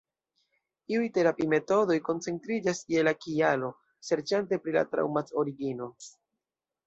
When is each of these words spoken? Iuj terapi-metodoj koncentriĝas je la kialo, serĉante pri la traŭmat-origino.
Iuj 0.93 1.09
terapi-metodoj 1.17 1.97
koncentriĝas 2.07 2.81
je 2.95 3.03
la 3.07 3.13
kialo, 3.25 3.69
serĉante 4.09 4.61
pri 4.63 4.75
la 4.79 4.85
traŭmat-origino. 4.95 5.91